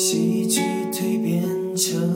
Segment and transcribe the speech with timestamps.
[0.00, 1.42] 喜剧蜕变
[1.76, 2.09] 成。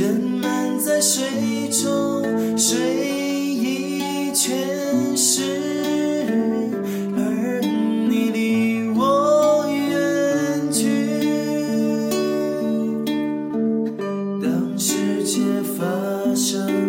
[0.00, 2.22] 人们在水中
[2.56, 5.42] 睡意全失
[7.16, 7.60] 而
[8.08, 10.86] 你离我远去？
[14.40, 15.40] 当世界
[15.76, 15.84] 发
[16.32, 16.87] 生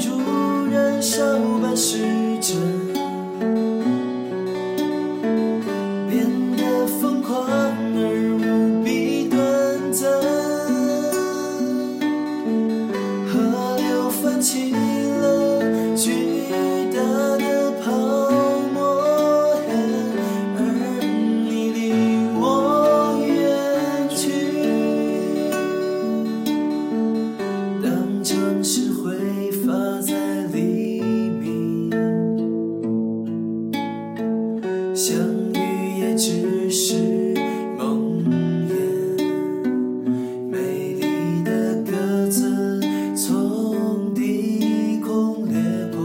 [0.00, 0.18] 如
[0.70, 1.22] 燃烧
[1.60, 2.13] 般绚
[36.16, 37.34] 只是
[37.76, 38.22] 梦
[38.68, 39.20] 魇，
[40.48, 42.80] 美丽的鸽子
[43.16, 45.60] 从低空掠
[45.92, 46.02] 过，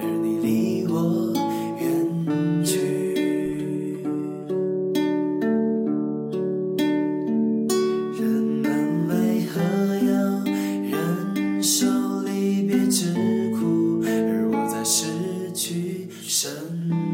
[0.00, 1.32] 而你离我
[1.78, 4.02] 远去。
[8.18, 8.66] 人们
[9.08, 9.14] 为
[9.46, 9.60] 何
[10.10, 10.10] 要
[10.90, 11.86] 忍受
[12.22, 13.14] 离别之
[13.52, 14.02] 苦？
[14.04, 15.06] 而我在失
[15.54, 16.50] 去生
[16.88, 17.09] 命。